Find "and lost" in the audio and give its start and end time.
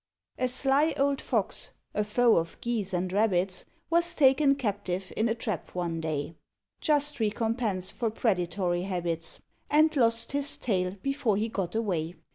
9.69-10.31